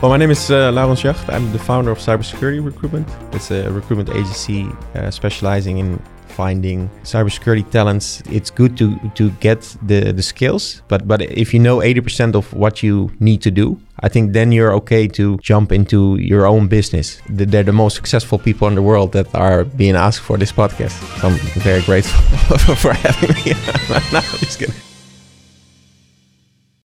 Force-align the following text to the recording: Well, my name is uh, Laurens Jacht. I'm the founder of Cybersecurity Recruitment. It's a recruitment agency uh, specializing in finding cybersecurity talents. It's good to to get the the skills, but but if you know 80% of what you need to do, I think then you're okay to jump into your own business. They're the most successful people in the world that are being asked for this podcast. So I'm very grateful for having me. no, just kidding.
Well, 0.00 0.08
my 0.08 0.16
name 0.16 0.30
is 0.30 0.50
uh, 0.50 0.72
Laurens 0.72 1.02
Jacht. 1.02 1.28
I'm 1.28 1.52
the 1.52 1.58
founder 1.58 1.90
of 1.90 1.98
Cybersecurity 1.98 2.64
Recruitment. 2.64 3.06
It's 3.32 3.50
a 3.50 3.70
recruitment 3.70 4.08
agency 4.08 4.66
uh, 4.94 5.10
specializing 5.10 5.76
in 5.76 6.02
finding 6.28 6.88
cybersecurity 7.02 7.70
talents. 7.70 8.22
It's 8.30 8.50
good 8.50 8.78
to 8.78 8.96
to 9.16 9.30
get 9.40 9.60
the 9.86 10.12
the 10.12 10.22
skills, 10.22 10.80
but 10.88 11.06
but 11.06 11.20
if 11.20 11.52
you 11.52 11.60
know 11.60 11.80
80% 11.80 12.34
of 12.34 12.50
what 12.54 12.82
you 12.82 13.10
need 13.20 13.42
to 13.42 13.50
do, 13.50 13.76
I 14.02 14.08
think 14.08 14.32
then 14.32 14.52
you're 14.52 14.72
okay 14.80 15.06
to 15.08 15.36
jump 15.42 15.70
into 15.70 16.16
your 16.16 16.46
own 16.46 16.68
business. 16.68 17.20
They're 17.28 17.66
the 17.66 17.72
most 17.72 17.94
successful 17.94 18.38
people 18.38 18.68
in 18.68 18.74
the 18.76 18.82
world 18.82 19.12
that 19.12 19.26
are 19.34 19.64
being 19.64 19.96
asked 19.96 20.22
for 20.22 20.38
this 20.38 20.52
podcast. 20.52 20.96
So 21.20 21.28
I'm 21.28 21.36
very 21.62 21.82
grateful 21.82 22.58
for 22.82 22.94
having 22.94 23.34
me. 23.36 23.52
no, 24.12 24.20
just 24.40 24.58
kidding. 24.58 24.89